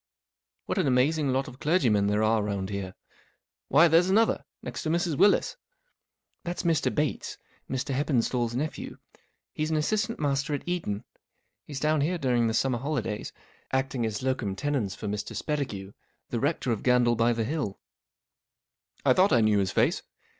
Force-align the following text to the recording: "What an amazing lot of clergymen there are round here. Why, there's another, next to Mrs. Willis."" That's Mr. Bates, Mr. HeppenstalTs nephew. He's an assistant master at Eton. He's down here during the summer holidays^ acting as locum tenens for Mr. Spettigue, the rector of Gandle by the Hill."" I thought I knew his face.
"What 0.65 0.79
an 0.79 0.87
amazing 0.87 1.31
lot 1.31 1.47
of 1.47 1.59
clergymen 1.59 2.07
there 2.07 2.23
are 2.23 2.41
round 2.41 2.71
here. 2.71 2.95
Why, 3.67 3.87
there's 3.87 4.09
another, 4.09 4.45
next 4.63 4.81
to 4.81 4.89
Mrs. 4.89 5.15
Willis."" 5.15 5.57
That's 6.43 6.63
Mr. 6.63 6.91
Bates, 6.91 7.37
Mr. 7.69 7.93
HeppenstalTs 7.93 8.55
nephew. 8.55 8.97
He's 9.53 9.69
an 9.69 9.77
assistant 9.77 10.19
master 10.19 10.55
at 10.55 10.67
Eton. 10.67 11.03
He's 11.67 11.79
down 11.79 12.01
here 12.01 12.17
during 12.17 12.47
the 12.47 12.55
summer 12.55 12.79
holidays^ 12.79 13.31
acting 13.71 14.03
as 14.07 14.23
locum 14.23 14.55
tenens 14.55 14.95
for 14.95 15.05
Mr. 15.07 15.35
Spettigue, 15.35 15.93
the 16.31 16.39
rector 16.39 16.71
of 16.71 16.81
Gandle 16.81 17.15
by 17.15 17.31
the 17.31 17.43
Hill."" 17.43 17.77
I 19.05 19.13
thought 19.13 19.31
I 19.31 19.41
knew 19.41 19.59
his 19.59 19.69
face. 19.71 20.01